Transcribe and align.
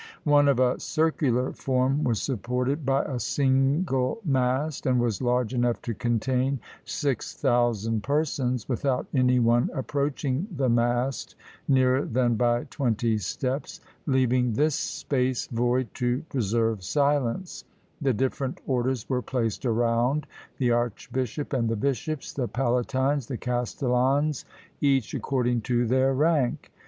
One 0.23 0.47
of 0.47 0.59
a 0.59 0.79
circular 0.79 1.53
form 1.53 2.03
was 2.03 2.19
supported 2.19 2.83
by 2.87 3.03
a 3.05 3.19
single 3.19 4.19
mast, 4.25 4.87
and 4.87 4.99
was 4.99 5.21
large 5.21 5.53
enough 5.53 5.79
to 5.83 5.93
contain 5.93 6.59
6000 6.85 8.01
persons, 8.01 8.67
without 8.67 9.05
any 9.13 9.37
one 9.37 9.69
approaching 9.75 10.47
the 10.51 10.69
mast 10.69 11.35
nearer 11.67 12.03
than 12.03 12.33
by 12.33 12.63
twenty 12.71 13.19
steps, 13.19 13.79
leaving 14.07 14.53
this 14.53 14.73
space 14.73 15.45
void 15.45 15.87
to 15.93 16.23
preserve 16.29 16.83
silence; 16.83 17.63
the 18.01 18.11
different 18.11 18.59
orders 18.65 19.07
were 19.07 19.21
placed 19.21 19.67
around; 19.67 20.25
the 20.57 20.71
archbishop 20.71 21.53
and 21.53 21.69
the 21.69 21.75
bishops, 21.75 22.33
the 22.33 22.47
palatines, 22.47 23.27
the 23.27 23.37
castellans, 23.37 24.45
each 24.81 25.13
according 25.13 25.61
to 25.61 25.85
their 25.85 26.11
rank. 26.11 26.71